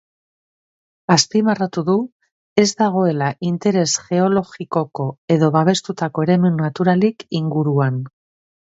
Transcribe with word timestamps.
Azpimarratu 1.15 1.83
du 1.89 1.97
ez 2.63 2.65
dagoela 2.81 3.29
interes 3.51 3.87
geologikoko 4.09 5.09
edo 5.37 5.55
babestutako 5.59 6.29
eremu 6.29 6.57
naturalik 6.65 7.29
inguruan. 7.45 8.07